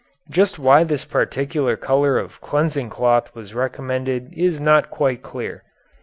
[0.31, 5.61] Just why this particular color of cleansing cloth was recommended is not quite clear.